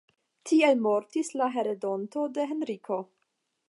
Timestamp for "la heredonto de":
1.43-2.51